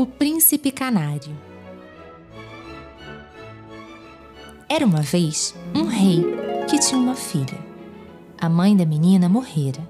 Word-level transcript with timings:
O 0.00 0.06
Príncipe 0.06 0.72
Canário 0.72 1.36
Era 4.66 4.86
uma 4.86 5.02
vez 5.02 5.54
um 5.74 5.84
rei 5.84 6.24
que 6.70 6.78
tinha 6.78 6.98
uma 6.98 7.14
filha. 7.14 7.58
A 8.40 8.48
mãe 8.48 8.74
da 8.74 8.86
menina 8.86 9.28
morrera 9.28 9.86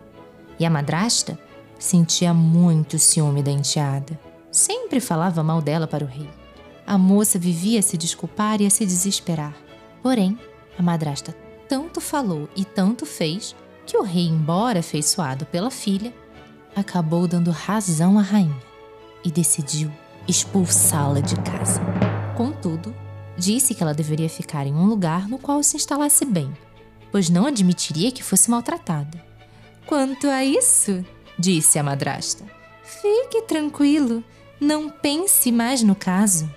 e 0.58 0.67
a 0.67 0.69
madrasta 0.69 1.38
sentia 1.78 2.35
muito 2.35 2.99
ciúme 2.99 3.40
da 3.40 3.53
enteada. 3.53 4.19
Sempre 4.51 4.99
falava 4.99 5.44
mal 5.44 5.62
dela 5.62 5.87
para 5.87 6.04
o 6.04 6.08
rei. 6.08 6.29
A 6.85 6.99
moça 6.99 7.38
vivia 7.38 7.79
a 7.79 7.83
se 7.83 7.97
desculpar 7.97 8.61
e 8.61 8.67
a 8.67 8.71
se 8.71 8.85
desesperar. 8.85 9.54
Porém, 10.03 10.37
a 10.77 10.83
madrasta 10.83 11.33
tanto 11.69 12.01
falou 12.01 12.49
e 12.56 12.65
tanto 12.65 13.06
fez 13.06 13.54
que 13.87 13.97
o 13.97 14.03
rei, 14.03 14.27
embora 14.27 14.81
afeiçoado 14.81 15.47
pela 15.47 15.71
filha, 15.71 16.12
acabou 16.74 17.29
dando 17.29 17.52
razão 17.52 18.19
à 18.19 18.23
rainha 18.23 18.70
e 19.24 19.30
decidiu 19.30 19.91
expulsá-la 20.30 21.20
de 21.20 21.34
casa. 21.37 21.80
Contudo, 22.37 22.95
disse 23.37 23.75
que 23.75 23.83
ela 23.83 23.93
deveria 23.93 24.29
ficar 24.29 24.66
em 24.66 24.73
um 24.73 24.87
lugar 24.87 25.29
no 25.29 25.39
qual 25.39 25.62
se 25.62 25.77
instalasse 25.77 26.25
bem, 26.25 26.53
pois 27.11 27.29
não 27.29 27.47
admitiria 27.47 28.12
que 28.12 28.23
fosse 28.23 28.51
maltratada. 28.51 29.23
Quanto 29.87 30.29
a 30.29 30.45
isso, 30.45 31.05
disse 31.37 31.79
a 31.79 31.83
madrasta, 31.83 32.45
fique 32.84 33.43
tranquilo, 33.43 34.23
não 34.61 34.89
pense 34.89 35.51
mais 35.51 35.83
no 35.83 35.97
caso. 35.97 36.48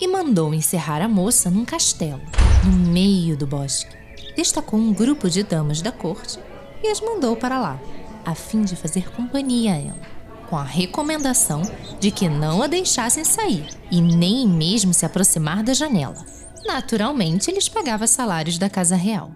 E 0.00 0.08
mandou 0.08 0.52
encerrar 0.52 1.00
a 1.00 1.08
moça 1.08 1.48
num 1.48 1.64
castelo, 1.64 2.20
no 2.64 2.90
meio 2.90 3.36
do 3.36 3.46
bosque. 3.46 3.96
Destacou 4.36 4.78
um 4.78 4.92
grupo 4.92 5.30
de 5.30 5.44
damas 5.44 5.80
da 5.80 5.92
corte 5.92 6.40
e 6.82 6.88
as 6.88 7.00
mandou 7.00 7.36
para 7.36 7.60
lá, 7.60 7.80
a 8.24 8.34
fim 8.34 8.62
de 8.62 8.74
fazer 8.74 9.08
companhia 9.12 9.74
a 9.74 9.76
ela 9.76 10.13
com 10.48 10.56
a 10.56 10.62
recomendação 10.62 11.62
de 11.98 12.10
que 12.10 12.28
não 12.28 12.62
a 12.62 12.66
deixassem 12.66 13.24
sair 13.24 13.66
e 13.90 14.00
nem 14.00 14.46
mesmo 14.48 14.92
se 14.94 15.04
aproximar 15.06 15.62
da 15.62 15.72
janela. 15.72 16.24
Naturalmente, 16.66 17.50
eles 17.50 17.68
pagavam 17.68 18.06
salários 18.06 18.58
da 18.58 18.70
casa 18.70 18.96
real. 18.96 19.30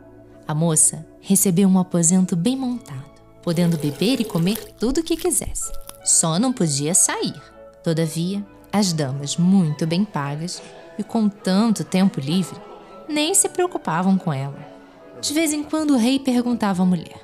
A 0.46 0.54
moça 0.54 1.06
recebeu 1.20 1.68
um 1.68 1.78
aposento 1.78 2.34
bem 2.34 2.56
montado, 2.56 3.04
podendo 3.42 3.76
beber 3.76 4.20
e 4.20 4.24
comer 4.24 4.72
tudo 4.78 4.98
o 4.98 5.04
que 5.04 5.16
quisesse. 5.16 5.70
Só 6.04 6.38
não 6.38 6.52
podia 6.52 6.94
sair. 6.94 7.34
Todavia, 7.84 8.44
as 8.72 8.92
damas, 8.92 9.36
muito 9.36 9.86
bem 9.86 10.04
pagas 10.04 10.62
e 10.98 11.02
com 11.02 11.28
tanto 11.28 11.84
tempo 11.84 12.20
livre, 12.20 12.58
nem 13.08 13.34
se 13.34 13.48
preocupavam 13.48 14.16
com 14.16 14.32
ela. 14.32 14.58
De 15.20 15.34
vez 15.34 15.52
em 15.52 15.62
quando 15.62 15.94
o 15.94 15.96
rei 15.96 16.18
perguntava 16.18 16.82
à 16.82 16.86
mulher: 16.86 17.20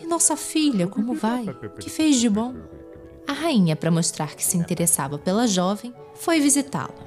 E 0.00 0.06
nossa 0.06 0.36
filha, 0.36 0.86
como 0.86 1.14
vai? 1.14 1.44
Que 1.78 1.88
fez 1.88 2.16
de 2.16 2.28
bom? 2.28 2.54
A 3.30 3.32
rainha, 3.32 3.76
para 3.76 3.92
mostrar 3.92 4.34
que 4.34 4.44
se 4.44 4.56
interessava 4.56 5.16
pela 5.16 5.46
jovem, 5.46 5.94
foi 6.16 6.40
visitá-la. 6.40 7.06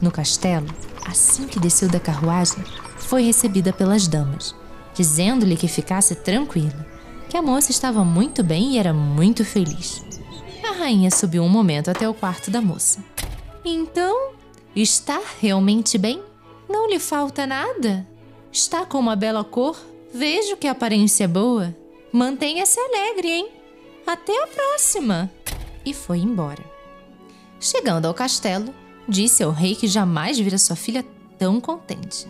No 0.00 0.08
castelo, 0.08 0.68
assim 1.04 1.48
que 1.48 1.58
desceu 1.58 1.88
da 1.88 1.98
carruagem, 1.98 2.62
foi 2.96 3.24
recebida 3.24 3.72
pelas 3.72 4.06
damas, 4.06 4.54
dizendo-lhe 4.94 5.56
que 5.56 5.66
ficasse 5.66 6.14
tranquila, 6.14 6.86
que 7.28 7.36
a 7.36 7.42
moça 7.42 7.72
estava 7.72 8.04
muito 8.04 8.40
bem 8.40 8.74
e 8.74 8.78
era 8.78 8.94
muito 8.94 9.44
feliz. 9.44 10.00
A 10.62 10.74
rainha 10.78 11.10
subiu 11.10 11.42
um 11.42 11.48
momento 11.48 11.90
até 11.90 12.08
o 12.08 12.14
quarto 12.14 12.52
da 12.52 12.60
moça. 12.60 13.02
Então, 13.64 14.30
está 14.76 15.20
realmente 15.40 15.98
bem? 15.98 16.22
Não 16.68 16.88
lhe 16.88 17.00
falta 17.00 17.48
nada? 17.48 18.06
Está 18.52 18.86
com 18.86 19.00
uma 19.00 19.16
bela 19.16 19.42
cor? 19.42 19.76
Vejo 20.14 20.56
que 20.56 20.68
a 20.68 20.70
aparência 20.70 21.24
é 21.24 21.26
boa. 21.26 21.74
Mantenha-se 22.12 22.78
alegre, 22.78 23.28
hein? 23.28 23.48
Até 24.06 24.40
a 24.40 24.46
próxima! 24.46 25.28
E 25.84 25.92
foi 25.92 26.18
embora. 26.18 26.64
Chegando 27.60 28.06
ao 28.06 28.14
castelo, 28.14 28.74
disse 29.08 29.42
ao 29.42 29.50
rei 29.50 29.74
que 29.74 29.86
jamais 29.86 30.38
vira 30.38 30.58
sua 30.58 30.76
filha 30.76 31.04
tão 31.38 31.60
contente. 31.60 32.26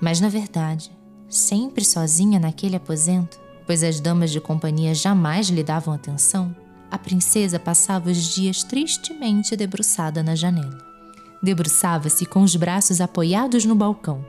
Mas, 0.00 0.20
na 0.20 0.28
verdade, 0.28 0.90
sempre 1.28 1.84
sozinha 1.84 2.38
naquele 2.38 2.76
aposento, 2.76 3.40
pois 3.66 3.82
as 3.82 4.00
damas 4.00 4.30
de 4.30 4.40
companhia 4.40 4.94
jamais 4.94 5.48
lhe 5.48 5.62
davam 5.62 5.94
atenção, 5.94 6.54
a 6.90 6.98
princesa 6.98 7.58
passava 7.58 8.10
os 8.10 8.16
dias 8.34 8.64
tristemente 8.64 9.54
debruçada 9.54 10.22
na 10.22 10.34
janela. 10.34 10.78
Debruçava-se 11.42 12.26
com 12.26 12.42
os 12.42 12.56
braços 12.56 13.00
apoiados 13.00 13.64
no 13.64 13.74
balcão 13.74 14.24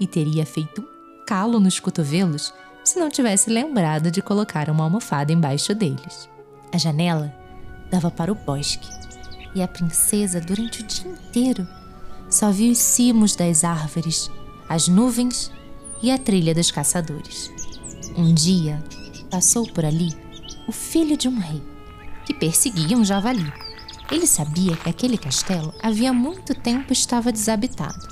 e 0.00 0.06
teria 0.06 0.46
feito 0.46 0.80
um 0.80 1.24
calo 1.26 1.60
nos 1.60 1.78
cotovelos 1.78 2.52
se 2.82 2.98
não 2.98 3.08
tivesse 3.08 3.50
lembrado 3.50 4.10
de 4.10 4.22
colocar 4.22 4.70
uma 4.70 4.84
almofada 4.84 5.32
embaixo 5.32 5.74
deles. 5.74 6.28
A 6.72 6.78
janela 6.78 7.34
dava 7.90 8.10
para 8.10 8.32
o 8.32 8.34
bosque. 8.34 8.88
E 9.54 9.62
a 9.62 9.68
princesa, 9.68 10.40
durante 10.40 10.82
o 10.82 10.86
dia 10.86 11.10
inteiro, 11.10 11.66
só 12.28 12.50
viu 12.50 12.72
os 12.72 12.78
cimos 12.78 13.34
das 13.34 13.64
árvores, 13.64 14.30
as 14.68 14.88
nuvens 14.88 15.50
e 16.02 16.10
a 16.10 16.18
trilha 16.18 16.54
dos 16.54 16.70
caçadores. 16.70 17.50
Um 18.16 18.34
dia, 18.34 18.82
passou 19.30 19.66
por 19.72 19.84
ali 19.84 20.14
o 20.68 20.72
filho 20.72 21.16
de 21.16 21.28
um 21.28 21.38
rei, 21.38 21.62
que 22.24 22.34
perseguia 22.34 22.96
um 22.96 23.04
javali. 23.04 23.52
Ele 24.10 24.26
sabia 24.26 24.76
que 24.76 24.88
aquele 24.88 25.16
castelo 25.16 25.72
havia 25.82 26.12
muito 26.12 26.54
tempo 26.54 26.92
estava 26.92 27.32
desabitado 27.32 28.06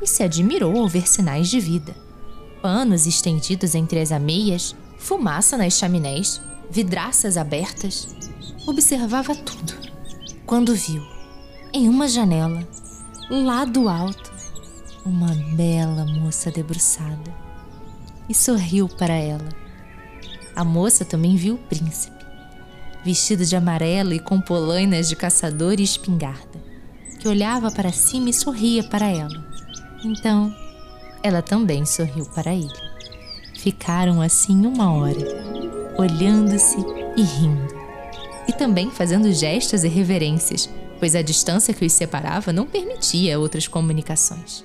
e 0.00 0.06
se 0.06 0.22
admirou 0.22 0.76
ao 0.78 0.88
ver 0.88 1.08
sinais 1.08 1.48
de 1.48 1.58
vida. 1.58 1.94
Panos 2.60 3.06
estendidos 3.06 3.74
entre 3.74 4.00
as 4.00 4.12
ameias, 4.12 4.74
fumaça 4.98 5.56
nas 5.56 5.74
chaminés, 5.74 6.40
vidraças 6.70 7.36
abertas 7.36 8.08
observava 8.66 9.34
tudo. 9.34 9.74
Quando 10.44 10.74
viu, 10.74 11.02
em 11.72 11.88
uma 11.88 12.08
janela, 12.08 12.66
lá 13.30 13.64
do 13.64 13.88
alto, 13.88 14.32
uma 15.04 15.32
bela 15.54 16.04
moça 16.04 16.50
debruçada 16.50 17.34
e 18.28 18.34
sorriu 18.34 18.88
para 18.88 19.14
ela. 19.14 19.48
A 20.54 20.64
moça 20.64 21.04
também 21.04 21.36
viu 21.36 21.54
o 21.54 21.58
príncipe, 21.58 22.24
vestido 23.04 23.44
de 23.44 23.54
amarelo 23.54 24.12
e 24.12 24.18
com 24.18 24.40
polainas 24.40 25.08
de 25.08 25.14
caçador 25.14 25.78
e 25.78 25.84
espingarda, 25.84 26.60
que 27.20 27.28
olhava 27.28 27.70
para 27.70 27.92
cima 27.92 28.30
e 28.30 28.32
sorria 28.32 28.82
para 28.82 29.06
ela. 29.06 29.46
Então, 30.04 30.54
ela 31.22 31.42
também 31.42 31.84
sorriu 31.84 32.26
para 32.26 32.54
ele. 32.54 32.86
Ficaram 33.58 34.20
assim 34.20 34.66
uma 34.66 34.92
hora, 34.92 35.94
olhando-se 35.98 36.78
e 37.16 37.22
rindo 37.22 37.75
e 38.48 38.52
também 38.52 38.90
fazendo 38.90 39.32
gestos 39.32 39.84
e 39.84 39.88
reverências, 39.88 40.68
pois 40.98 41.14
a 41.14 41.22
distância 41.22 41.74
que 41.74 41.84
os 41.84 41.92
separava 41.92 42.52
não 42.52 42.66
permitia 42.66 43.38
outras 43.38 43.68
comunicações. 43.68 44.64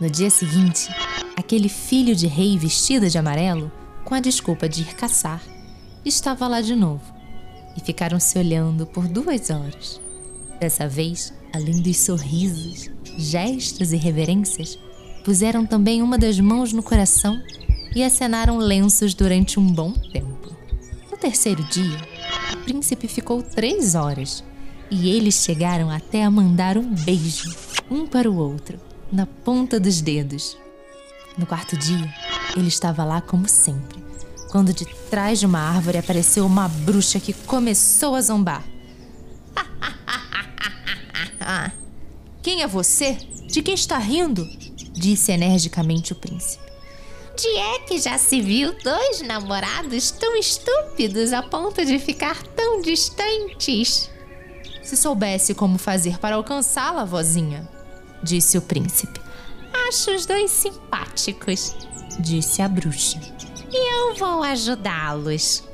No 0.00 0.10
dia 0.10 0.30
seguinte, 0.30 0.88
aquele 1.36 1.68
filho 1.68 2.14
de 2.14 2.26
rei 2.26 2.58
vestido 2.58 3.08
de 3.08 3.18
amarelo, 3.18 3.70
com 4.04 4.14
a 4.14 4.20
desculpa 4.20 4.68
de 4.68 4.82
ir 4.82 4.94
caçar, 4.94 5.42
estava 6.04 6.48
lá 6.48 6.60
de 6.60 6.74
novo 6.74 7.02
e 7.76 7.80
ficaram 7.80 8.18
se 8.18 8.38
olhando 8.38 8.86
por 8.86 9.06
duas 9.06 9.50
horas. 9.50 10.00
Dessa 10.60 10.88
vez, 10.88 11.32
além 11.52 11.80
dos 11.80 11.98
sorrisos, 11.98 12.90
gestos 13.16 13.92
e 13.92 13.96
reverências, 13.96 14.78
puseram 15.24 15.64
também 15.64 16.02
uma 16.02 16.18
das 16.18 16.38
mãos 16.40 16.72
no 16.72 16.82
coração 16.82 17.40
e 17.94 18.02
acenaram 18.02 18.58
lenços 18.58 19.14
durante 19.14 19.58
um 19.58 19.66
bom 19.66 19.92
tempo. 19.92 20.54
No 21.10 21.16
terceiro 21.16 21.62
dia, 21.64 21.98
o 22.54 22.58
príncipe 22.58 23.08
ficou 23.08 23.42
três 23.42 23.94
horas 23.94 24.44
e 24.90 25.10
eles 25.10 25.42
chegaram 25.42 25.90
até 25.90 26.22
a 26.22 26.30
mandar 26.30 26.76
um 26.76 26.94
beijo, 26.94 27.54
um 27.90 28.06
para 28.06 28.30
o 28.30 28.36
outro, 28.36 28.78
na 29.10 29.26
ponta 29.26 29.80
dos 29.80 30.00
dedos. 30.00 30.56
No 31.36 31.46
quarto 31.46 31.76
dia, 31.76 32.12
ele 32.56 32.68
estava 32.68 33.04
lá 33.04 33.20
como 33.20 33.48
sempre, 33.48 34.02
quando 34.50 34.72
de 34.72 34.84
trás 35.10 35.40
de 35.40 35.46
uma 35.46 35.60
árvore 35.60 35.98
apareceu 35.98 36.44
uma 36.44 36.68
bruxa 36.68 37.18
que 37.18 37.32
começou 37.32 38.14
a 38.14 38.20
zombar. 38.20 38.64
Quem 42.42 42.62
é 42.62 42.66
você? 42.66 43.16
De 43.46 43.62
quem 43.62 43.74
está 43.74 43.98
rindo? 43.98 44.48
disse 44.92 45.32
energicamente 45.32 46.12
o 46.12 46.16
príncipe. 46.16 46.71
De 47.36 47.48
é 47.48 47.78
que 47.78 47.98
já 47.98 48.18
se 48.18 48.42
viu 48.42 48.74
dois 48.84 49.22
namorados 49.22 50.10
tão 50.10 50.36
estúpidos 50.36 51.32
a 51.32 51.42
ponto 51.42 51.82
de 51.82 51.98
ficar 51.98 52.42
tão 52.48 52.82
distantes? 52.82 54.10
Se 54.82 54.96
soubesse 54.96 55.54
como 55.54 55.78
fazer 55.78 56.18
para 56.18 56.36
alcançá-la, 56.36 57.06
vozinha, 57.06 57.66
disse 58.22 58.58
o 58.58 58.62
príncipe. 58.62 59.18
Acho 59.88 60.14
os 60.14 60.26
dois 60.26 60.50
simpáticos, 60.50 61.74
disse 62.20 62.60
a 62.60 62.68
bruxa. 62.68 63.18
E 63.70 64.10
eu 64.10 64.14
vou 64.16 64.42
ajudá-los. 64.42 65.64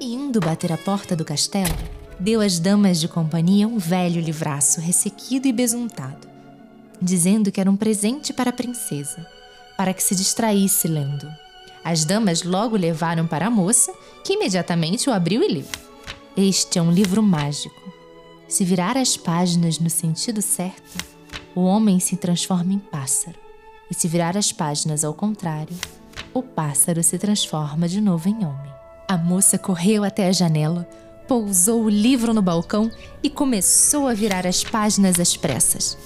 Indo 0.00 0.38
bater 0.38 0.72
a 0.72 0.78
porta 0.78 1.16
do 1.16 1.24
castelo, 1.24 1.76
deu 2.20 2.40
às 2.40 2.60
damas 2.60 3.00
de 3.00 3.08
companhia 3.08 3.66
um 3.66 3.78
velho 3.78 4.20
livraço 4.20 4.80
ressequido 4.80 5.48
e 5.48 5.52
besuntado, 5.52 6.28
dizendo 7.00 7.50
que 7.50 7.60
era 7.60 7.70
um 7.70 7.76
presente 7.76 8.32
para 8.32 8.50
a 8.50 8.52
princesa 8.52 9.26
para 9.76 9.92
que 9.92 10.02
se 10.02 10.14
distraísse 10.14 10.88
lendo. 10.88 11.30
As 11.84 12.04
damas 12.04 12.42
logo 12.42 12.76
levaram 12.76 13.26
para 13.26 13.46
a 13.46 13.50
moça, 13.50 13.92
que 14.24 14.34
imediatamente 14.34 15.10
o 15.10 15.12
abriu 15.12 15.42
e 15.42 15.48
leu. 15.48 15.66
Este 16.36 16.78
é 16.78 16.82
um 16.82 16.92
livro 16.92 17.22
mágico. 17.22 17.82
Se 18.48 18.64
virar 18.64 18.96
as 18.96 19.16
páginas 19.16 19.78
no 19.78 19.90
sentido 19.90 20.40
certo, 20.40 21.04
o 21.54 21.62
homem 21.62 21.98
se 21.98 22.16
transforma 22.16 22.72
em 22.72 22.78
pássaro. 22.78 23.38
E 23.90 23.94
se 23.94 24.06
virar 24.06 24.36
as 24.36 24.52
páginas 24.52 25.04
ao 25.04 25.12
contrário, 25.12 25.76
o 26.32 26.42
pássaro 26.42 27.02
se 27.02 27.18
transforma 27.18 27.88
de 27.88 28.00
novo 28.00 28.28
em 28.28 28.36
homem. 28.36 28.72
A 29.08 29.18
moça 29.18 29.58
correu 29.58 30.04
até 30.04 30.28
a 30.28 30.32
janela, 30.32 30.88
pousou 31.26 31.82
o 31.82 31.90
livro 31.90 32.32
no 32.32 32.40
balcão 32.40 32.90
e 33.22 33.28
começou 33.28 34.06
a 34.06 34.14
virar 34.14 34.46
as 34.46 34.62
páginas 34.62 35.18
às 35.18 35.36
pressas, 35.36 35.98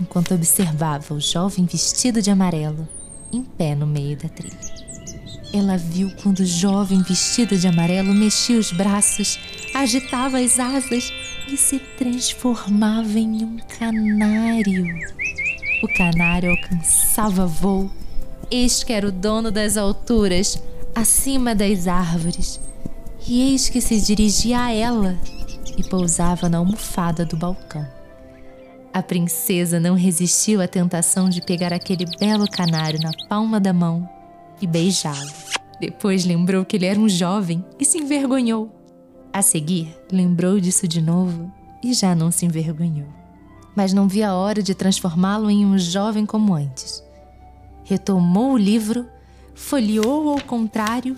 enquanto 0.00 0.34
observava 0.34 1.12
o 1.12 1.20
jovem 1.20 1.66
vestido 1.66 2.22
de 2.22 2.30
amarelo 2.30 2.88
em 3.32 3.42
pé 3.42 3.74
no 3.74 3.86
meio 3.86 4.16
da 4.16 4.28
trilha. 4.28 4.56
Ela 5.52 5.76
viu 5.76 6.10
quando 6.22 6.40
o 6.40 6.46
jovem 6.46 7.02
vestido 7.02 7.56
de 7.56 7.66
amarelo 7.66 8.12
mexia 8.12 8.58
os 8.58 8.72
braços, 8.72 9.38
agitava 9.74 10.38
as 10.38 10.58
asas 10.58 11.12
e 11.48 11.56
se 11.56 11.78
transformava 11.78 13.18
em 13.18 13.44
um 13.44 13.56
canário. 13.78 14.86
O 15.82 15.88
canário 15.96 16.50
alcançava 16.50 17.46
voo, 17.46 17.90
eis 18.50 18.82
que 18.82 18.92
era 18.92 19.08
o 19.08 19.12
dono 19.12 19.50
das 19.50 19.76
alturas, 19.76 20.62
acima 20.94 21.54
das 21.54 21.86
árvores, 21.86 22.60
e 23.26 23.42
eis 23.42 23.68
que 23.68 23.80
se 23.80 24.00
dirigia 24.00 24.64
a 24.64 24.72
ela 24.72 25.18
e 25.76 25.82
pousava 25.84 26.48
na 26.48 26.58
almofada 26.58 27.24
do 27.24 27.36
balcão. 27.36 27.95
A 28.96 29.02
princesa 29.02 29.78
não 29.78 29.94
resistiu 29.94 30.62
à 30.62 30.66
tentação 30.66 31.28
de 31.28 31.42
pegar 31.42 31.70
aquele 31.70 32.06
belo 32.18 32.48
canário 32.50 32.98
na 32.98 33.10
palma 33.28 33.60
da 33.60 33.70
mão 33.70 34.08
e 34.58 34.66
beijá-lo. 34.66 35.30
Depois 35.78 36.24
lembrou 36.24 36.64
que 36.64 36.76
ele 36.76 36.86
era 36.86 36.98
um 36.98 37.06
jovem 37.06 37.62
e 37.78 37.84
se 37.84 37.98
envergonhou. 37.98 38.74
A 39.30 39.42
seguir, 39.42 39.94
lembrou 40.10 40.58
disso 40.58 40.88
de 40.88 41.02
novo 41.02 41.52
e 41.84 41.92
já 41.92 42.14
não 42.14 42.30
se 42.30 42.46
envergonhou. 42.46 43.08
Mas 43.76 43.92
não 43.92 44.08
via 44.08 44.30
a 44.30 44.34
hora 44.34 44.62
de 44.62 44.74
transformá-lo 44.74 45.50
em 45.50 45.66
um 45.66 45.76
jovem 45.76 46.24
como 46.24 46.54
antes. 46.54 47.04
Retomou 47.84 48.52
o 48.52 48.58
livro, 48.58 49.06
folheou 49.54 50.30
ao 50.30 50.40
contrário 50.40 51.14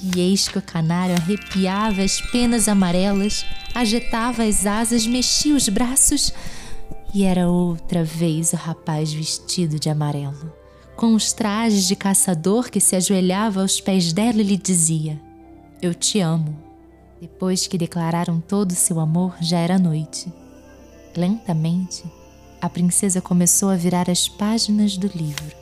e 0.00 0.20
eis 0.20 0.46
que 0.46 0.58
o 0.58 0.62
canário 0.62 1.16
arrepiava 1.16 2.02
as 2.02 2.20
penas 2.20 2.68
amarelas, 2.68 3.44
agitava 3.74 4.44
as 4.44 4.64
asas, 4.64 5.04
mexia 5.08 5.56
os 5.56 5.68
braços 5.68 6.32
e 7.14 7.24
era 7.24 7.48
outra 7.48 8.04
vez 8.04 8.52
o 8.52 8.56
rapaz 8.56 9.12
vestido 9.12 9.78
de 9.78 9.88
amarelo, 9.88 10.52
com 10.96 11.14
os 11.14 11.32
trajes 11.32 11.86
de 11.86 11.96
caçador 11.96 12.70
que 12.70 12.80
se 12.80 12.96
ajoelhava 12.96 13.60
aos 13.60 13.80
pés 13.80 14.12
dela 14.12 14.40
e 14.40 14.44
lhe 14.44 14.56
dizia: 14.56 15.20
Eu 15.80 15.94
te 15.94 16.20
amo. 16.20 16.56
Depois 17.20 17.66
que 17.66 17.78
declararam 17.78 18.40
todo 18.40 18.72
o 18.72 18.76
seu 18.76 19.00
amor, 19.00 19.34
já 19.40 19.58
era 19.58 19.78
noite. 19.78 20.30
Lentamente, 21.16 22.04
a 22.60 22.68
princesa 22.68 23.22
começou 23.22 23.70
a 23.70 23.76
virar 23.76 24.10
as 24.10 24.28
páginas 24.28 24.98
do 24.98 25.06
livro. 25.06 25.56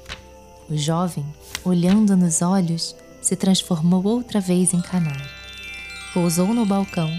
O 0.69 0.77
jovem, 0.77 1.25
olhando 1.65 2.17
nos 2.17 2.43
olhos, 2.43 2.97
se 3.23 3.37
transformou 3.37 4.05
outra 4.05 4.41
vez 4.41 4.75
em 4.75 4.81
canário. 4.81 5.29
Pousou 6.13 6.49
no 6.49 6.67
balcão 6.67 7.11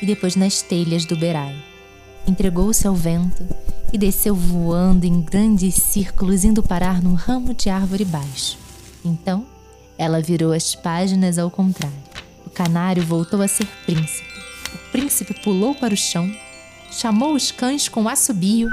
e 0.00 0.06
depois 0.06 0.36
nas 0.36 0.62
telhas 0.62 1.04
do 1.04 1.16
berai. 1.16 1.54
Entregou-se 2.26 2.86
ao 2.86 2.94
vento 2.94 3.44
e 3.94 3.98
desceu 3.98 4.34
voando 4.34 5.06
em 5.06 5.22
grandes 5.22 5.76
círculos, 5.76 6.44
indo 6.44 6.62
parar 6.62 7.00
num 7.00 7.14
ramo 7.14 7.54
de 7.54 7.70
árvore 7.70 8.04
baixo. 8.04 8.58
Então, 9.02 9.46
ela 9.96 10.20
virou 10.20 10.52
as 10.52 10.74
páginas 10.74 11.38
ao 11.38 11.50
contrário 11.50 12.04
canário 12.54 13.04
voltou 13.04 13.42
a 13.42 13.48
ser 13.48 13.66
príncipe. 13.84 14.28
O 14.72 14.92
príncipe 14.92 15.34
pulou 15.42 15.74
para 15.74 15.92
o 15.92 15.96
chão, 15.96 16.30
chamou 16.90 17.34
os 17.34 17.50
cães 17.50 17.88
com 17.88 18.08
assobio, 18.08 18.70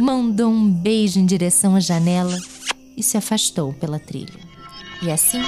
mandou 0.00 0.50
um 0.50 0.68
beijo 0.68 1.20
em 1.20 1.24
direção 1.24 1.76
à 1.76 1.80
janela 1.80 2.36
e 2.96 3.02
se 3.02 3.16
afastou 3.16 3.72
pela 3.72 3.98
trilha. 3.98 4.40
E 5.00 5.10
assim, 5.10 5.42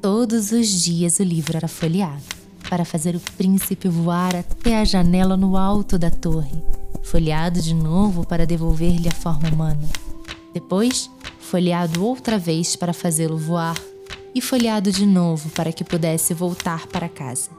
todos 0.00 0.50
os 0.50 0.66
dias 0.82 1.18
o 1.18 1.22
livro 1.22 1.56
era 1.56 1.68
folheado 1.68 2.22
para 2.68 2.84
fazer 2.84 3.14
o 3.14 3.20
príncipe 3.36 3.88
voar 3.88 4.34
até 4.34 4.78
a 4.78 4.84
janela 4.84 5.36
no 5.36 5.56
alto 5.56 5.98
da 5.98 6.10
torre, 6.10 6.62
folheado 7.02 7.60
de 7.60 7.74
novo 7.74 8.26
para 8.26 8.46
devolver-lhe 8.46 9.08
a 9.08 9.12
forma 9.12 9.48
humana. 9.48 9.88
Depois, 10.52 11.10
folheado 11.38 12.04
outra 12.04 12.38
vez 12.38 12.76
para 12.76 12.92
fazê-lo 12.92 13.36
voar 13.36 13.76
e 14.34 14.40
folheado 14.40 14.92
de 14.92 15.06
novo 15.06 15.50
para 15.50 15.72
que 15.72 15.84
pudesse 15.84 16.34
voltar 16.34 16.86
para 16.86 17.08
casa. 17.08 17.50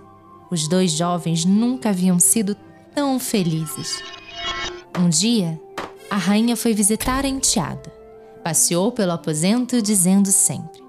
Os 0.50 0.68
dois 0.68 0.92
jovens 0.92 1.46
nunca 1.46 1.90
haviam 1.90 2.20
sido 2.20 2.56
tão 2.94 3.20
felizes. 3.20 4.02
Um 5.00 5.10
dia, 5.10 5.60
a 6.10 6.18
rainha 6.18 6.56
foi 6.58 6.74
visitar 6.74 7.24
a 7.24 7.28
enteada. 7.28 7.92
Passeou 8.44 8.92
pelo 8.92 9.14
aposento 9.14 9.82
dizendo 9.82 10.32
sempre: 10.32 10.82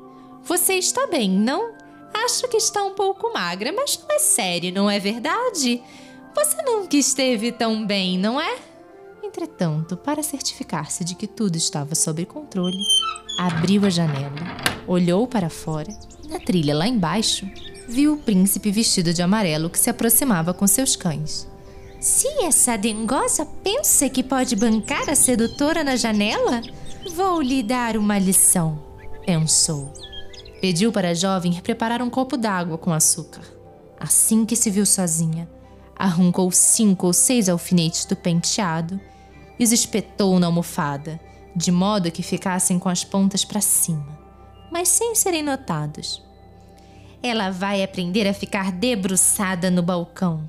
Você 0.45 0.75
está 0.75 1.07
bem, 1.07 1.31
não? 1.31 1.73
Acho 2.13 2.49
que 2.49 2.57
está 2.57 2.83
um 2.83 2.95
pouco 2.95 3.33
magra, 3.33 3.73
mas 3.73 3.99
não 3.99 4.17
é 4.17 4.19
sério, 4.19 4.73
não 4.73 4.91
é 4.91 4.99
verdade? 4.99 5.83
Você 6.35 6.63
nunca 6.63 6.97
esteve 6.97 7.53
tão 7.53 7.87
bem, 7.87 8.19
não 8.19 8.41
é? 8.41 8.59
Entretanto, 9.23 9.97
para 9.97 10.23
certificar-se 10.23 11.05
de 11.05 11.15
que 11.15 11.27
tudo 11.27 11.57
estava 11.57 11.95
sob 11.95 12.25
controle, 12.27 12.77
abriu 13.39 13.85
a 13.87 13.91
janela, 13.91 14.35
olhou 14.87 15.27
para 15.27 15.49
fora 15.49 15.91
e, 16.23 16.29
na 16.29 16.39
trilha 16.39 16.75
lá 16.75 16.87
embaixo, 16.87 17.49
viu 17.89 18.15
o 18.15 18.19
príncipe 18.19 18.71
vestido 18.71 19.13
de 19.13 19.23
amarelo 19.23 19.71
que 19.71 19.79
se 19.79 19.91
aproximava 19.91 20.53
com 20.53 20.67
seus 20.67 20.97
cães. 20.97 21.49
Se 22.01 22.27
essa 22.45 22.77
dengosa 22.77 23.47
pensa 23.63 24.09
que 24.09 24.23
pode 24.23 24.57
bancar 24.57 25.09
a 25.09 25.15
sedutora 25.15 25.85
na 25.85 25.97
janela, 25.97 26.61
vou 27.15 27.41
lhe 27.41 27.63
dar 27.63 27.97
uma 27.97 28.19
lição, 28.19 28.83
pensou. 29.25 29.93
Pediu 30.61 30.93
para 30.93 31.11
a 31.11 31.15
jovem 31.15 31.61
preparar 31.61 32.03
um 32.03 32.11
copo 32.11 32.37
d'água 32.37 32.77
com 32.77 32.93
açúcar. 32.93 33.43
Assim 33.99 34.45
que 34.45 34.57
se 34.57 34.69
viu 34.69 34.85
sozinha, 34.85 35.49
arrancou 35.97 36.51
cinco 36.51 37.07
ou 37.07 37.13
seis 37.13 37.49
alfinetes 37.49 38.05
do 38.05 38.17
penteado 38.17 39.01
e 39.59 39.65
os 39.65 39.73
espetou 39.73 40.39
na 40.39 40.47
almofada 40.47 41.21
de 41.55 41.71
modo 41.71 42.11
que 42.11 42.23
ficassem 42.23 42.79
com 42.79 42.89
as 42.89 43.05
pontas 43.05 43.45
para 43.45 43.61
cima, 43.61 44.19
mas 44.71 44.89
sem 44.89 45.15
serem 45.15 45.43
notados. 45.43 46.23
Ela 47.23 47.51
vai 47.51 47.83
aprender 47.83 48.27
a 48.27 48.35
ficar 48.35 48.73
debruçada 48.73 49.71
no 49.71 49.83
balcão. 49.83 50.49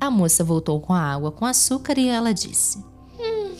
A 0.00 0.10
moça 0.10 0.42
voltou 0.42 0.80
com 0.80 0.92
a 0.92 1.00
água 1.00 1.30
com 1.30 1.44
açúcar 1.44 1.98
e 1.98 2.08
ela 2.08 2.32
disse: 2.32 2.78
Hum, 3.18 3.56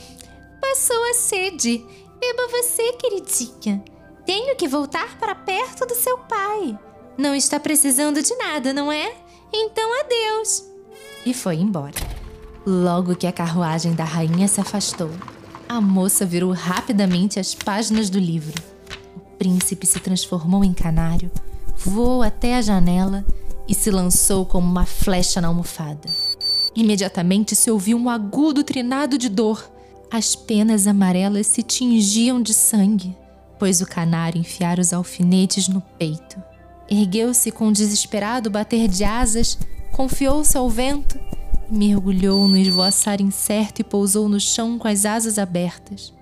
passou 0.61 1.11
a 1.11 1.15
sede. 1.15 1.85
Beba 2.19 2.49
você, 2.49 2.93
queridinha. 2.95 3.85
Tenho 4.27 4.57
que 4.57 4.67
voltar 4.67 5.19
para 5.19 5.35
perto 5.35 5.87
do 5.87 5.95
seu 5.95 6.19
pai. 6.19 6.77
Não 7.17 7.35
está 7.35 7.61
precisando 7.61 8.23
de 8.23 8.35
nada, 8.37 8.73
não 8.73 8.91
é? 8.91 9.15
Então 9.53 10.01
adeus. 10.01 10.65
E 11.25 11.35
foi 11.35 11.57
embora. 11.57 11.95
Logo 12.67 13.17
que 13.17 13.27
a 13.27 13.33
carruagem 13.33 13.95
da 13.95 14.05
rainha 14.05 14.47
se 14.49 14.61
afastou, 14.61 15.11
a 15.69 15.81
moça 15.81 16.25
virou 16.25 16.53
rapidamente 16.53 17.39
as 17.39 17.55
páginas 17.55 18.09
do 18.09 18.19
livro. 18.19 18.63
O 19.17 19.21
príncipe 19.39 19.87
se 19.87 20.01
transformou 20.01 20.65
em 20.65 20.73
canário, 20.73 21.31
voou 21.77 22.23
até 22.23 22.57
a 22.57 22.63
janela 22.63 23.25
e 23.69 23.75
se 23.75 23.91
lançou 23.91 24.47
como 24.47 24.67
uma 24.67 24.87
flecha 24.87 25.41
na 25.41 25.49
almofada. 25.49 26.09
Imediatamente 26.75 27.55
se 27.55 27.71
ouviu 27.71 27.99
um 27.99 28.09
agudo 28.09 28.65
trinado 28.65 29.19
de 29.19 29.29
dor. 29.29 29.71
As 30.11 30.35
penas 30.35 30.87
amarelas 30.87 31.47
se 31.47 31.63
tingiam 31.63 32.41
de 32.41 32.55
sangue, 32.55 33.15
pois 33.59 33.81
o 33.81 33.87
canário 33.87 34.41
enfiara 34.41 34.81
os 34.81 34.93
alfinetes 34.93 35.69
no 35.69 35.83
peito. 35.99 36.43
Ergueu-se 36.89 37.51
com 37.51 37.67
um 37.67 37.73
desesperado 37.73 38.49
bater 38.49 38.89
de 38.89 39.05
asas, 39.05 39.59
confiou-se 39.93 40.57
ao 40.57 40.69
vento 40.69 41.19
Mergulhou 41.71 42.49
no 42.49 42.57
esvoaçar 42.57 43.21
incerto 43.21 43.83
e 43.83 43.85
pousou 43.85 44.27
no 44.27 44.41
chão 44.41 44.79
com 44.79 44.89
as 44.89 45.05
asas 45.05 45.39
abertas. 45.39 46.15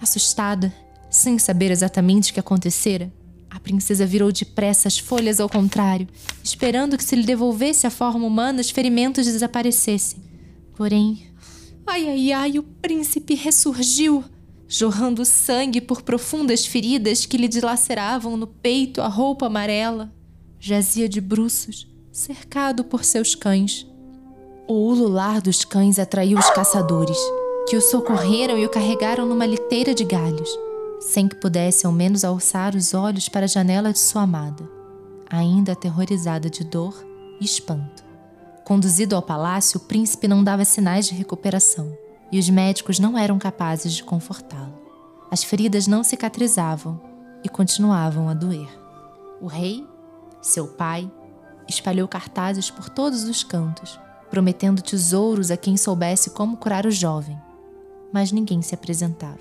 Assustada, 0.00 0.72
sem 1.10 1.38
saber 1.40 1.72
exatamente 1.72 2.30
o 2.30 2.34
que 2.34 2.40
acontecera, 2.40 3.12
a 3.50 3.58
princesa 3.58 4.06
virou 4.06 4.30
depressa 4.30 4.86
as 4.86 4.98
folhas 4.98 5.40
ao 5.40 5.48
contrário, 5.48 6.06
esperando 6.42 6.96
que 6.96 7.02
se 7.02 7.16
lhe 7.16 7.24
devolvesse 7.24 7.84
a 7.84 7.90
forma 7.90 8.24
humana 8.24 8.60
os 8.60 8.70
ferimentos 8.70 9.26
desaparecessem. 9.26 10.22
Porém, 10.76 11.26
ai 11.84 12.08
ai 12.08 12.32
ai, 12.32 12.58
o 12.58 12.62
príncipe 12.62 13.34
ressurgiu, 13.34 14.22
jorrando 14.68 15.24
sangue 15.24 15.80
por 15.80 16.02
profundas 16.02 16.64
feridas 16.64 17.26
que 17.26 17.36
lhe 17.36 17.48
dilaceravam 17.48 18.36
no 18.36 18.46
peito 18.46 19.00
a 19.02 19.08
roupa 19.08 19.46
amarela. 19.46 20.12
Jazia 20.60 21.08
de 21.08 21.20
bruços, 21.20 21.91
cercado 22.12 22.84
por 22.84 23.04
seus 23.04 23.34
cães. 23.34 23.86
O 24.68 24.74
ulular 24.74 25.40
dos 25.40 25.64
cães 25.64 25.98
atraiu 25.98 26.38
os 26.38 26.50
caçadores, 26.50 27.16
que 27.66 27.74
o 27.74 27.80
socorreram 27.80 28.58
e 28.58 28.66
o 28.66 28.68
carregaram 28.68 29.26
numa 29.26 29.46
liteira 29.46 29.94
de 29.94 30.04
galhos, 30.04 30.50
sem 31.00 31.26
que 31.26 31.36
pudesse 31.36 31.86
ao 31.86 31.92
menos 31.92 32.22
alçar 32.22 32.76
os 32.76 32.92
olhos 32.92 33.30
para 33.30 33.44
a 33.44 33.48
janela 33.48 33.92
de 33.92 33.98
sua 33.98 34.22
amada, 34.22 34.68
ainda 35.30 35.72
aterrorizada 35.72 36.50
de 36.50 36.62
dor 36.64 36.94
e 37.40 37.44
espanto. 37.46 38.04
Conduzido 38.62 39.16
ao 39.16 39.22
palácio, 39.22 39.78
o 39.78 39.84
príncipe 39.84 40.28
não 40.28 40.44
dava 40.44 40.66
sinais 40.66 41.06
de 41.06 41.14
recuperação 41.14 41.96
e 42.30 42.38
os 42.38 42.48
médicos 42.48 42.98
não 42.98 43.16
eram 43.16 43.38
capazes 43.38 43.94
de 43.94 44.04
confortá-lo. 44.04 44.80
As 45.30 45.42
feridas 45.42 45.86
não 45.86 46.04
cicatrizavam 46.04 47.00
e 47.42 47.48
continuavam 47.48 48.28
a 48.28 48.34
doer. 48.34 48.68
O 49.40 49.46
rei, 49.46 49.84
seu 50.40 50.68
pai, 50.68 51.10
espalhou 51.68 52.06
cartazes 52.08 52.70
por 52.70 52.88
todos 52.88 53.24
os 53.24 53.42
cantos, 53.42 53.98
prometendo 54.30 54.82
tesouros 54.82 55.50
a 55.50 55.56
quem 55.56 55.76
soubesse 55.76 56.30
como 56.30 56.56
curar 56.56 56.86
o 56.86 56.90
jovem, 56.90 57.38
mas 58.12 58.32
ninguém 58.32 58.62
se 58.62 58.74
apresentava. 58.74 59.38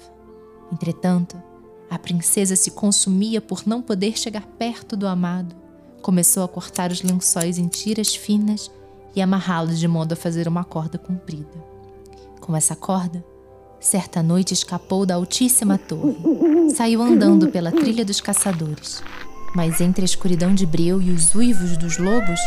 Entretanto, 0.71 1.41
a 1.89 1.99
princesa 1.99 2.55
se 2.55 2.71
consumia 2.71 3.41
por 3.41 3.63
não 3.65 3.81
poder 3.81 4.17
chegar 4.17 4.45
perto 4.57 4.95
do 4.95 5.07
amado. 5.07 5.55
Começou 6.01 6.43
a 6.43 6.47
cortar 6.47 6.91
os 6.91 7.01
lençóis 7.01 7.57
em 7.57 7.67
tiras 7.67 8.15
finas 8.15 8.71
e 9.15 9.21
amarrá-los 9.21 9.77
de 9.77 9.87
modo 9.87 10.13
a 10.13 10.15
fazer 10.15 10.47
uma 10.47 10.63
corda 10.63 10.97
comprida. 10.97 11.71
Com 12.39 12.55
essa 12.55 12.75
corda, 12.75 13.23
certa 13.79 14.23
noite 14.23 14.53
escapou 14.53 15.05
da 15.05 15.15
altíssima 15.15 15.77
torre. 15.77 16.15
Saiu 16.73 17.01
andando 17.01 17.49
pela 17.49 17.71
trilha 17.71 18.05
dos 18.05 18.21
caçadores, 18.21 19.03
mas 19.55 19.81
entre 19.81 20.03
a 20.03 20.05
escuridão 20.05 20.53
de 20.53 20.65
breu 20.65 21.01
e 21.01 21.11
os 21.11 21.35
uivos 21.35 21.77
dos 21.77 21.97
lobos, 21.97 22.39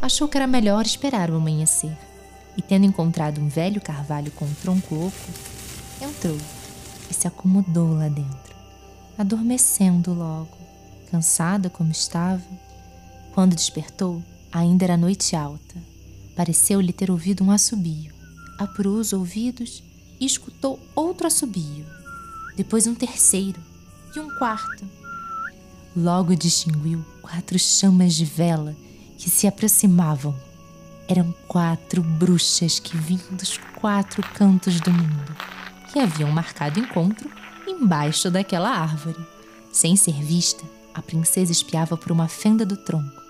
achou 0.00 0.28
que 0.28 0.36
era 0.36 0.46
melhor 0.46 0.84
esperar 0.84 1.30
o 1.30 1.36
amanhecer. 1.36 1.96
E 2.56 2.62
tendo 2.62 2.86
encontrado 2.86 3.40
um 3.40 3.48
velho 3.48 3.80
carvalho 3.80 4.30
com 4.32 4.44
um 4.44 4.54
tronco 4.54 5.06
oco, 5.06 5.30
entrou 6.02 6.36
e 7.08 7.14
se 7.14 7.26
acomodou 7.26 7.94
lá 7.94 8.08
dentro, 8.08 8.54
adormecendo 9.16 10.12
logo, 10.12 10.56
cansada 11.10 11.70
como 11.70 11.90
estava. 11.90 12.42
Quando 13.32 13.54
despertou, 13.54 14.22
ainda 14.52 14.84
era 14.84 14.96
noite 14.96 15.36
alta. 15.36 15.76
Pareceu-lhe 16.34 16.92
ter 16.92 17.10
ouvido 17.10 17.44
um 17.44 17.50
assobio. 17.50 18.12
Apurou 18.58 18.96
os 18.96 19.12
ouvidos 19.12 19.82
e 20.18 20.26
escutou 20.26 20.78
outro 20.94 21.26
assobio, 21.26 21.86
depois 22.56 22.86
um 22.86 22.94
terceiro 22.94 23.60
e 24.14 24.20
um 24.20 24.28
quarto. 24.36 24.99
Logo 25.96 26.36
distinguiu 26.36 27.04
quatro 27.20 27.58
chamas 27.58 28.14
de 28.14 28.24
vela 28.24 28.76
que 29.18 29.28
se 29.28 29.48
aproximavam. 29.48 30.32
Eram 31.08 31.34
quatro 31.48 32.00
bruxas 32.00 32.78
que 32.78 32.96
vinham 32.96 33.32
dos 33.32 33.58
quatro 33.74 34.22
cantos 34.34 34.80
do 34.80 34.92
mundo 34.92 35.36
e 35.94 35.98
haviam 35.98 36.30
marcado 36.30 36.78
encontro 36.78 37.28
embaixo 37.66 38.30
daquela 38.30 38.70
árvore. 38.70 39.18
Sem 39.72 39.96
ser 39.96 40.22
vista, 40.22 40.64
a 40.94 41.02
princesa 41.02 41.50
espiava 41.50 41.96
por 41.96 42.12
uma 42.12 42.28
fenda 42.28 42.64
do 42.64 42.76
tronco, 42.76 43.20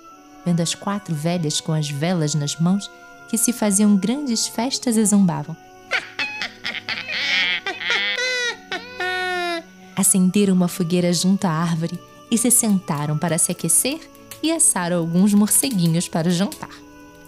vendo 0.44 0.60
as 0.60 0.74
quatro 0.74 1.14
velhas 1.14 1.62
com 1.62 1.72
as 1.72 1.88
velas 1.88 2.34
nas 2.34 2.60
mãos 2.60 2.90
que 3.30 3.38
se 3.38 3.54
faziam 3.54 3.96
grandes 3.96 4.46
festas 4.46 4.98
e 4.98 5.04
zombavam. 5.06 5.56
Acenderam 9.96 10.52
uma 10.52 10.68
fogueira 10.68 11.10
junto 11.10 11.46
à 11.46 11.50
árvore 11.50 11.98
e 12.30 12.38
se 12.38 12.50
sentaram 12.50 13.18
para 13.18 13.38
se 13.38 13.52
aquecer 13.52 14.00
e 14.42 14.50
assaram 14.52 14.98
alguns 14.98 15.34
morceguinhos 15.34 16.08
para 16.08 16.28
o 16.28 16.30
jantar. 16.30 16.70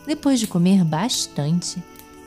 Depois 0.06 0.40
de 0.40 0.46
comer 0.46 0.84
bastante, 0.84 1.82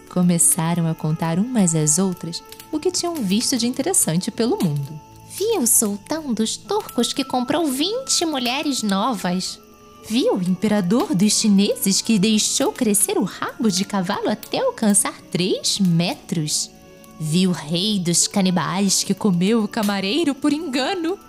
começaram 0.10 0.88
a 0.88 0.96
contar 0.96 1.40
umas 1.40 1.76
às 1.76 1.98
outras 1.98 2.44
o 2.72 2.80
que 2.80 2.92
tinham 2.92 3.16
visto 3.16 3.58
de 3.58 3.68
interessante 3.68 4.32
pelo 4.32 4.58
mundo. 4.58 5.00
Vi 5.38 5.58
o 5.58 5.68
sultão 5.68 6.34
dos 6.34 6.56
turcos 6.56 7.12
que 7.12 7.26
comprou 7.26 7.68
20 7.68 8.26
mulheres 8.26 8.82
novas. 8.82 9.60
Vi 10.08 10.30
o 10.30 10.42
imperador 10.42 11.14
dos 11.14 11.34
chineses 11.34 12.00
que 12.00 12.18
deixou 12.18 12.72
crescer 12.72 13.18
o 13.18 13.24
rabo 13.24 13.70
de 13.70 13.84
cavalo 13.84 14.30
até 14.30 14.60
alcançar 14.60 15.20
3 15.32 15.80
metros. 15.80 16.72
Vi 17.20 17.48
o 17.48 17.52
rei 17.52 18.00
dos 18.00 18.28
canibais 18.28 19.04
que 19.04 19.14
comeu 19.14 19.64
o 19.64 19.68
camareiro 19.68 20.34
por 20.34 20.54
engano. 20.54 21.20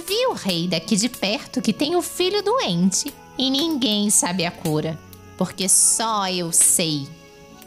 Vi 0.00 0.26
o 0.26 0.32
rei 0.32 0.66
daqui 0.66 0.96
de 0.96 1.08
perto 1.08 1.60
que 1.60 1.72
tem 1.72 1.94
o 1.94 2.02
filho 2.02 2.42
doente 2.42 3.12
e 3.36 3.50
ninguém 3.50 4.08
sabe 4.08 4.46
a 4.46 4.50
cura, 4.50 4.98
porque 5.36 5.68
só 5.68 6.28
eu 6.28 6.50
sei. 6.50 7.06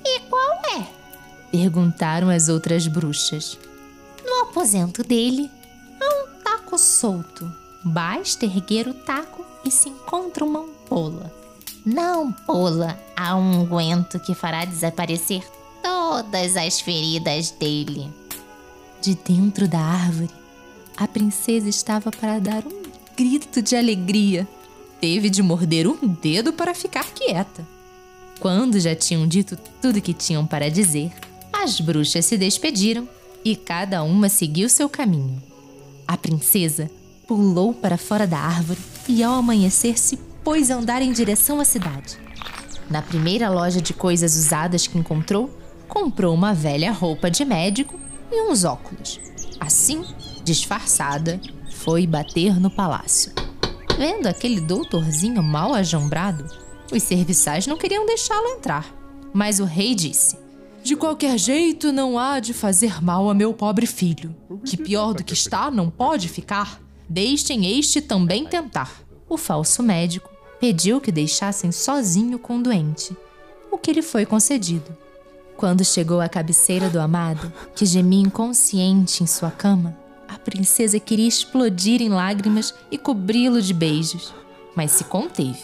E 0.03 0.19
qual 0.21 0.51
é? 0.77 0.87
Perguntaram 1.51 2.29
as 2.29 2.49
outras 2.49 2.87
bruxas. 2.87 3.59
No 4.23 4.41
aposento 4.41 5.03
dele 5.03 5.49
há 6.01 6.23
um 6.23 6.43
taco 6.43 6.77
solto. 6.77 7.51
Basta 7.83 8.45
erguer 8.45 8.87
o 8.87 8.93
taco 8.93 9.45
e 9.63 9.69
se 9.69 9.89
encontra 9.89 10.43
uma 10.43 10.61
ampola. 10.61 11.31
Na 11.85 12.13
ampola 12.13 12.99
há 13.15 13.35
um 13.35 13.61
unguento 13.61 14.19
que 14.19 14.33
fará 14.33 14.65
desaparecer 14.65 15.43
todas 15.83 16.57
as 16.57 16.79
feridas 16.79 17.51
dele. 17.51 18.11
De 18.99 19.13
dentro 19.13 19.67
da 19.67 19.79
árvore 19.79 20.44
a 20.97 21.07
princesa 21.07 21.67
estava 21.67 22.11
para 22.11 22.39
dar 22.39 22.65
um 22.65 22.83
grito 23.15 23.61
de 23.61 23.75
alegria. 23.75 24.47
Teve 25.01 25.29
de 25.29 25.43
morder 25.43 25.87
um 25.87 26.07
dedo 26.07 26.53
para 26.53 26.73
ficar 26.73 27.05
quieta. 27.05 27.67
Quando 28.39 28.79
já 28.79 28.95
tinham 28.95 29.27
dito 29.27 29.57
tudo 29.81 30.01
que 30.01 30.13
tinham 30.13 30.45
para 30.45 30.69
dizer, 30.69 31.11
as 31.51 31.79
bruxas 31.79 32.25
se 32.25 32.37
despediram 32.37 33.07
e 33.43 33.55
cada 33.55 34.03
uma 34.03 34.29
seguiu 34.29 34.69
seu 34.69 34.89
caminho. 34.89 35.41
A 36.07 36.17
princesa 36.17 36.89
pulou 37.27 37.73
para 37.73 37.97
fora 37.97 38.25
da 38.25 38.37
árvore 38.37 38.79
e, 39.07 39.23
ao 39.23 39.35
amanhecer, 39.35 39.97
se 39.97 40.17
pôs 40.43 40.69
a 40.69 40.75
andar 40.75 41.01
em 41.01 41.11
direção 41.11 41.59
à 41.59 41.65
cidade. 41.65 42.17
Na 42.89 43.01
primeira 43.01 43.49
loja 43.49 43.81
de 43.81 43.93
coisas 43.93 44.35
usadas 44.35 44.85
que 44.85 44.97
encontrou, 44.97 45.49
comprou 45.87 46.33
uma 46.33 46.53
velha 46.53 46.91
roupa 46.91 47.29
de 47.31 47.43
médico 47.43 47.99
e 48.31 48.49
uns 48.49 48.63
óculos. 48.63 49.19
Assim, 49.59 50.03
disfarçada, 50.45 51.41
foi 51.71 52.05
bater 52.05 52.59
no 52.59 52.69
palácio. 52.69 53.33
Vendo 53.97 54.27
aquele 54.27 54.61
doutorzinho 54.61 55.41
mal 55.41 55.73
ajombrado, 55.73 56.45
os 56.91 57.01
serviçais 57.01 57.65
não 57.65 57.77
queriam 57.77 58.05
deixá-lo 58.05 58.47
entrar. 58.49 58.85
Mas 59.33 59.59
o 59.59 59.65
rei 59.65 59.95
disse: 59.95 60.37
De 60.83 60.95
qualquer 60.95 61.37
jeito, 61.37 61.91
não 61.91 62.19
há 62.19 62.39
de 62.39 62.53
fazer 62.53 63.03
mal 63.03 63.29
a 63.29 63.33
meu 63.33 63.53
pobre 63.53 63.87
filho, 63.87 64.35
que 64.63 64.77
pior 64.77 65.13
do 65.13 65.23
que 65.23 65.33
está 65.33 65.71
não 65.71 65.89
pode 65.89 66.29
ficar. 66.29 66.79
Deixem 67.09 67.77
este 67.77 68.01
também 68.01 68.45
tentar. 68.45 69.01
O 69.27 69.37
falso 69.37 69.81
médico 69.81 70.29
pediu 70.59 71.01
que 71.01 71.11
deixassem 71.11 71.71
sozinho 71.71 72.37
com 72.37 72.57
o 72.57 72.63
doente, 72.63 73.15
o 73.71 73.77
que 73.77 73.91
lhe 73.91 74.01
foi 74.01 74.25
concedido. 74.25 74.95
Quando 75.57 75.85
chegou 75.85 76.19
à 76.19 76.29
cabeceira 76.29 76.89
do 76.89 76.99
amado, 76.99 77.51
que 77.75 77.85
gemia 77.85 78.21
inconsciente 78.21 79.23
em 79.23 79.27
sua 79.27 79.49
cama, 79.49 79.97
a 80.27 80.37
princesa 80.37 80.99
queria 80.99 81.27
explodir 81.27 82.01
em 82.01 82.09
lágrimas 82.09 82.73
e 82.89 82.97
cobri-lo 82.97 83.61
de 83.61 83.73
beijos, 83.73 84.33
mas 84.75 84.91
se 84.91 85.03
conteve, 85.03 85.63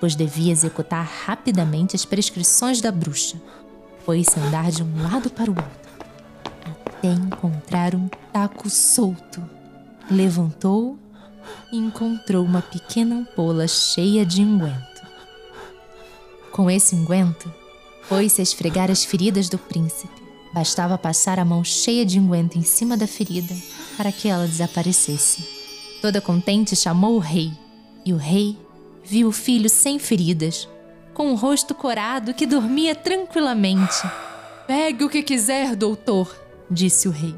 pois 0.00 0.14
devia 0.14 0.52
executar 0.52 1.04
rapidamente 1.26 1.96
as 1.96 2.04
prescrições 2.04 2.80
da 2.80 2.92
bruxa. 2.92 3.40
Pôs-se 4.04 4.38
andar 4.38 4.70
de 4.70 4.82
um 4.82 5.02
lado 5.02 5.30
para 5.30 5.50
o 5.50 5.54
outro, 5.54 5.90
até 6.86 7.08
encontrar 7.08 7.94
um 7.94 8.08
taco 8.32 8.70
solto. 8.70 9.42
Levantou 10.10 10.98
e 11.72 11.76
encontrou 11.76 12.44
uma 12.44 12.62
pequena 12.62 13.16
ampola 13.16 13.68
cheia 13.68 14.24
de 14.24 14.42
unguento. 14.42 15.06
Com 16.50 16.70
esse 16.70 16.94
unguento, 16.94 17.52
a 18.40 18.42
esfregar 18.42 18.90
as 18.90 19.04
feridas 19.04 19.48
do 19.48 19.58
príncipe 19.58 20.17
Bastava 20.52 20.96
passar 20.96 21.38
a 21.38 21.44
mão 21.44 21.62
cheia 21.62 22.04
de 22.04 22.18
unguento 22.18 22.56
em 22.56 22.62
cima 22.62 22.96
da 22.96 23.06
ferida 23.06 23.54
para 23.96 24.12
que 24.12 24.28
ela 24.28 24.46
desaparecesse. 24.46 25.44
Toda 26.00 26.20
contente, 26.20 26.76
chamou 26.76 27.16
o 27.16 27.18
rei, 27.18 27.52
e 28.04 28.12
o 28.12 28.16
rei 28.16 28.56
viu 29.04 29.28
o 29.28 29.32
filho 29.32 29.68
sem 29.68 29.98
feridas, 29.98 30.68
com 31.12 31.32
o 31.32 31.34
rosto 31.34 31.74
corado 31.74 32.32
que 32.32 32.46
dormia 32.46 32.94
tranquilamente. 32.94 34.08
Pegue 34.66 35.04
o 35.04 35.08
que 35.08 35.22
quiser, 35.22 35.74
doutor, 35.74 36.34
disse 36.70 37.08
o 37.08 37.10
rei. 37.10 37.34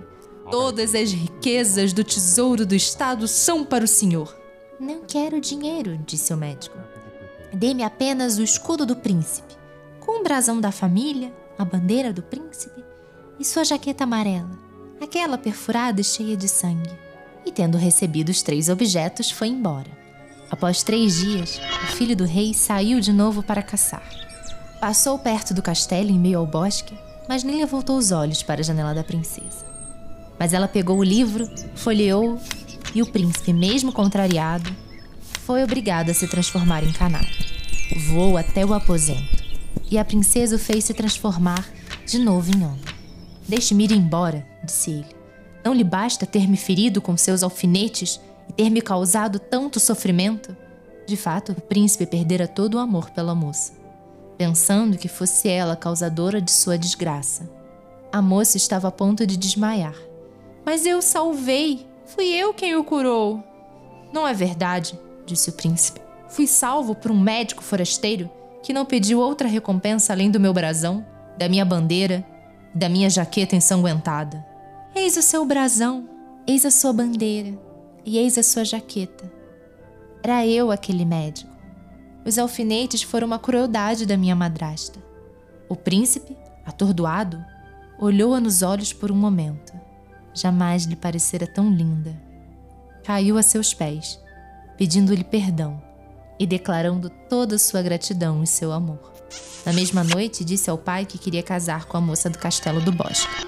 Todas 0.51 0.95
as 0.95 1.13
riquezas 1.13 1.93
do 1.93 2.05
tesouro 2.05 2.67
do 2.67 2.75
estado 2.75 3.27
são 3.27 3.65
para 3.65 3.85
o 3.85 3.89
senhor. 3.89 4.37
Não 4.79 5.03
quero 5.07 5.41
dinheiro, 5.41 5.99
disse 6.05 6.35
o 6.35 6.37
médico. 6.37 6.77
Dê-me 7.53 7.83
apenas 7.83 8.39
o 8.39 8.43
escudo 8.43 8.85
do 8.85 8.97
príncipe, 8.97 9.57
com 9.99 10.21
o 10.21 10.23
brasão 10.23 10.61
da 10.61 10.71
família, 10.71 11.33
a 11.57 11.65
bandeira 11.65 12.13
do 12.13 12.23
príncipe 12.23 12.90
e 13.41 13.45
sua 13.45 13.65
jaqueta 13.65 14.05
amarela, 14.05 14.51
aquela 15.01 15.39
perfurada 15.39 16.03
e 16.03 16.05
cheia 16.05 16.37
de 16.37 16.47
sangue. 16.47 16.91
E 17.47 17.51
tendo 17.51 17.79
recebido 17.79 18.29
os 18.29 18.43
três 18.43 18.69
objetos, 18.69 19.31
foi 19.31 19.49
embora. 19.49 19.89
Após 20.51 20.83
três 20.83 21.21
dias, 21.21 21.59
o 21.85 21.97
filho 21.97 22.15
do 22.15 22.27
rei 22.27 22.53
saiu 22.53 23.01
de 23.01 23.13
novo 23.13 23.43
para 23.43 23.63
caçar. 23.63 24.07
Passou 24.79 25.19
perto 25.19 25.55
do 25.55 25.63
castelo 25.63 26.11
em 26.11 26.19
meio 26.19 26.39
ao 26.39 26.47
bosque, 26.47 26.95
mas 27.27 27.43
nem 27.43 27.57
levantou 27.57 27.97
os 27.97 28.13
olhos 28.13 28.43
para 28.43 28.61
a 28.61 28.65
janela 28.65 28.95
da 28.95 29.03
princesa. 29.03 29.65
Mas 30.39 30.53
ela 30.53 30.69
pegou 30.69 30.99
o 30.99 31.05
livro, 31.05 31.49
folheou 31.75 32.39
e 32.95 33.01
o 33.01 33.07
príncipe, 33.07 33.55
mesmo 33.55 33.91
contrariado, 33.91 34.71
foi 35.45 35.65
obrigado 35.65 36.11
a 36.11 36.15
se 36.15 36.29
transformar 36.29 36.85
em 36.85 36.93
canário. 36.93 37.29
Voou 38.09 38.37
até 38.37 38.65
o 38.67 38.75
aposento 38.75 39.45
e 39.91 39.99
a 39.99 40.05
princesa 40.05 40.57
o 40.57 40.59
fez 40.59 40.85
se 40.85 40.95
transformar 40.95 41.67
de 42.07 42.19
novo 42.19 42.51
em 42.55 42.65
homem. 42.65 42.90
Deixe-me 43.49 43.85
ir 43.85 43.93
embora, 43.93 44.47
disse 44.65 44.91
ele. 44.91 45.21
Não 45.65 45.75
lhe 45.75 45.85
basta 45.85 46.27
ter 46.27 46.49
me 46.49 46.57
ferido 46.57 47.01
com 47.01 47.17
seus 47.17 47.43
alfinetes 47.43 48.21
e 48.49 48.53
ter 48.53 48.71
me 48.71 48.81
causado 48.81 49.39
tanto 49.39 49.79
sofrimento? 49.79 50.57
De 51.07 51.17
fato, 51.17 51.53
o 51.53 51.61
príncipe 51.61 52.07
perdera 52.07 52.47
todo 52.47 52.75
o 52.75 52.79
amor 52.79 53.11
pela 53.11 53.35
moça, 53.35 53.73
pensando 54.39 54.97
que 54.97 55.09
fosse 55.09 55.49
ela 55.49 55.75
a 55.75 55.77
causadora 55.77 56.41
de 56.41 56.51
sua 56.51 56.79
desgraça. 56.79 57.51
A 58.13 58.23
moça 58.23 58.57
estava 58.57 58.89
a 58.89 58.93
ponto 58.93 59.27
de 59.27 59.37
desmaiar. 59.37 59.95
Mas 60.65 60.87
eu 60.87 61.03
salvei! 61.03 61.87
Fui 62.07 62.27
eu 62.27 62.55
quem 62.55 62.75
o 62.75 62.85
curou! 62.85 63.43
Não 64.13 64.27
é 64.27 64.33
verdade, 64.33 64.99
disse 65.27 65.51
o 65.51 65.53
príncipe. 65.53 66.01
Fui 66.29 66.47
salvo 66.47 66.95
por 66.95 67.11
um 67.11 67.19
médico 67.21 67.63
forasteiro 67.63 68.31
que 68.63 68.73
não 68.73 68.85
pediu 68.85 69.21
outra 69.21 69.49
recompensa 69.49 70.13
além 70.13 70.31
do 70.31 70.41
meu 70.41 70.53
brasão, 70.53 71.05
da 71.39 71.49
minha 71.49 71.65
bandeira 71.65 72.25
da 72.75 72.89
minha 72.89 73.11
jaqueta 73.11 73.57
ensanguentada. 73.57 74.45
Eis 74.95 75.17
o 75.17 75.23
seu 75.23 75.45
brasão, 75.45 76.09
eis 76.47 76.65
a 76.65 76.71
sua 76.71 76.93
bandeira 76.93 77.59
e 78.05 78.19
eis 78.19 78.39
a 78.39 78.43
sua 78.43 78.65
jaqueta. 78.65 79.31
Era 80.23 80.47
eu 80.47 80.71
aquele 80.71 81.05
médico. 81.05 81.51
Os 82.25 82.39
alfinetes 82.39 83.03
foram 83.03 83.27
uma 83.27 83.39
crueldade 83.39 84.05
da 84.07 84.17
minha 84.17 84.37
madrasta. 84.37 85.03
O 85.69 85.75
príncipe, 85.75 86.37
atordoado, 86.65 87.43
olhou-a 87.99 88.41
nos 88.41 88.63
olhos 88.63 88.93
por 88.93 89.11
um 89.11 89.17
momento. 89.17 89.73
Jamais 90.35 90.85
lhe 90.85 90.97
parecera 90.97 91.47
tão 91.47 91.71
linda. 91.71 92.21
Caiu 93.05 93.39
a 93.39 93.43
seus 93.43 93.73
pés, 93.73 94.21
pedindo-lhe 94.77 95.25
perdão 95.25 95.90
e 96.41 96.47
declarando 96.47 97.11
toda 97.29 97.59
sua 97.59 97.83
gratidão 97.83 98.43
e 98.43 98.47
seu 98.47 98.73
amor. 98.73 99.13
Na 99.65 99.75
mesma 99.75 100.03
noite, 100.03 100.43
disse 100.43 100.71
ao 100.71 100.79
pai 100.79 101.05
que 101.05 101.19
queria 101.19 101.43
casar 101.43 101.85
com 101.85 101.99
a 101.99 102.01
moça 102.01 102.31
do 102.31 102.39
castelo 102.39 102.81
do 102.81 102.91
bosque. 102.91 103.47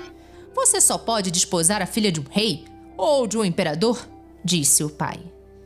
Você 0.54 0.78
só 0.78 0.98
pode 0.98 1.30
desposar 1.30 1.80
a 1.80 1.86
filha 1.86 2.12
de 2.12 2.20
um 2.20 2.24
rei 2.30 2.66
ou 2.94 3.26
de 3.26 3.38
um 3.38 3.44
imperador? 3.44 4.06
Disse 4.44 4.84
o 4.84 4.90
pai. 4.90 5.18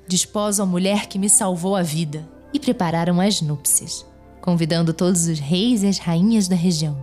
Desposo 0.07 0.63
a 0.63 0.67
mulher 0.67 1.07
que 1.07 1.19
me 1.19 1.29
salvou 1.29 1.75
a 1.75 1.83
vida. 1.83 2.27
E 2.53 2.61
prepararam 2.61 3.21
as 3.21 3.43
núpcias, 3.43 4.07
convidando 4.41 4.95
todos 4.95 5.27
os 5.27 5.41
reis 5.41 5.83
e 5.83 5.89
as 5.89 5.99
rainhas 5.99 6.47
da 6.47 6.55
região. 6.55 6.97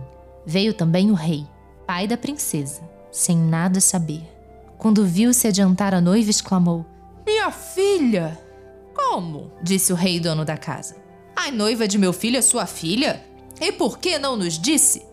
Veio 0.46 0.72
também 0.72 1.10
o 1.10 1.14
rei, 1.14 1.46
pai 1.86 2.08
da 2.08 2.16
princesa, 2.16 2.80
sem 3.12 3.36
nada 3.36 3.78
saber. 3.78 4.22
Quando 4.78 5.04
viu-se 5.04 5.46
adiantar 5.46 5.94
a 5.94 6.00
noiva, 6.00 6.30
exclamou: 6.30 6.84
Minha 7.26 7.50
filha! 7.50 8.43
Como? 9.14 9.52
disse 9.62 9.92
o 9.92 9.96
rei 9.96 10.18
dono 10.18 10.44
da 10.44 10.56
casa. 10.56 10.96
A 11.36 11.48
noiva 11.48 11.86
de 11.86 11.96
meu 11.98 12.12
filho 12.12 12.36
é 12.36 12.42
sua 12.42 12.66
filha? 12.66 13.24
E 13.60 13.70
por 13.70 13.98
que 13.98 14.18
não 14.18 14.34
nos 14.36 14.58
disse? 14.58 15.06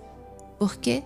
Por 0.58 0.75
quê? 0.77 1.03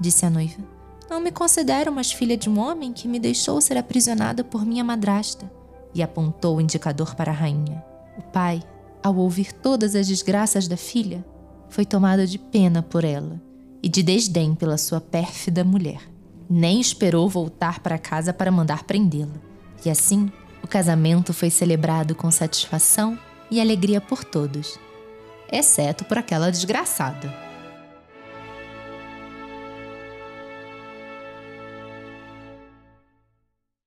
disse 0.00 0.24
a 0.24 0.30
noiva. 0.30 0.64
Não 1.10 1.20
me 1.20 1.30
considero 1.30 1.92
mais 1.92 2.10
filha 2.10 2.38
de 2.38 2.48
um 2.48 2.58
homem 2.58 2.94
que 2.94 3.06
me 3.06 3.18
deixou 3.18 3.60
ser 3.60 3.76
aprisionada 3.76 4.42
por 4.42 4.64
minha 4.64 4.82
madrasta 4.82 5.52
e 5.94 6.02
apontou 6.02 6.56
o 6.56 6.60
indicador 6.62 7.14
para 7.14 7.30
a 7.30 7.34
rainha. 7.34 7.84
O 8.16 8.22
pai, 8.22 8.62
ao 9.02 9.16
ouvir 9.16 9.52
todas 9.52 9.94
as 9.94 10.06
desgraças 10.06 10.66
da 10.66 10.78
filha, 10.78 11.22
foi 11.68 11.84
tomado 11.84 12.26
de 12.26 12.38
pena 12.38 12.80
por 12.82 13.04
ela 13.04 13.38
e 13.82 13.88
de 13.88 14.02
desdém 14.02 14.54
pela 14.54 14.78
sua 14.78 14.98
pérfida 14.98 15.62
mulher. 15.62 16.00
Nem 16.48 16.80
esperou 16.80 17.28
voltar 17.28 17.80
para 17.80 17.98
casa 17.98 18.32
para 18.32 18.50
mandar 18.50 18.84
prendê-la. 18.84 19.34
E 19.84 19.90
assim, 19.90 20.32
o 20.62 20.66
casamento 20.66 21.32
foi 21.32 21.50
celebrado 21.50 22.14
com 22.14 22.30
satisfação 22.30 23.18
e 23.50 23.60
alegria 23.60 24.00
por 24.00 24.24
todos, 24.24 24.78
exceto 25.50 26.04
por 26.04 26.18
aquela 26.18 26.50
desgraçada. 26.50 27.49